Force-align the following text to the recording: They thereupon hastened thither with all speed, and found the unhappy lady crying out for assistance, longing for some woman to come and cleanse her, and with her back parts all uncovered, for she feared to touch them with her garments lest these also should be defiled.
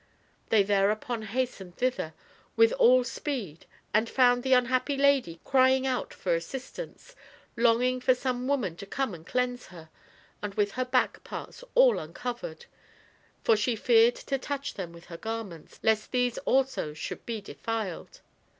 They 0.49 0.63
thereupon 0.63 1.21
hastened 1.21 1.77
thither 1.77 2.15
with 2.55 2.71
all 2.79 3.03
speed, 3.03 3.67
and 3.93 4.09
found 4.09 4.41
the 4.41 4.53
unhappy 4.53 4.97
lady 4.97 5.39
crying 5.45 5.85
out 5.85 6.11
for 6.11 6.33
assistance, 6.33 7.15
longing 7.55 8.01
for 8.01 8.15
some 8.15 8.47
woman 8.47 8.75
to 8.77 8.87
come 8.87 9.13
and 9.13 9.27
cleanse 9.27 9.67
her, 9.67 9.91
and 10.41 10.55
with 10.55 10.71
her 10.71 10.85
back 10.85 11.23
parts 11.23 11.63
all 11.75 11.99
uncovered, 11.99 12.65
for 13.43 13.55
she 13.55 13.75
feared 13.75 14.15
to 14.15 14.39
touch 14.39 14.73
them 14.73 14.91
with 14.91 15.05
her 15.05 15.17
garments 15.17 15.79
lest 15.83 16.11
these 16.11 16.39
also 16.39 16.95
should 16.95 17.23
be 17.27 17.39
defiled. 17.39 18.21